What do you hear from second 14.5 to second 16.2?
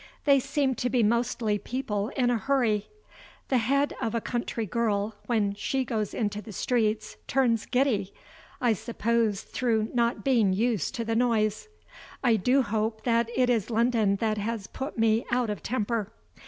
put me out of temper.